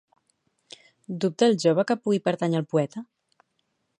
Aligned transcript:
Dubta 1.25 1.49
el 1.51 1.59
jove 1.65 1.85
que 1.91 1.97
pugui 2.05 2.21
pertànyer 2.31 2.61
al 2.61 2.69
poeta? 2.75 3.07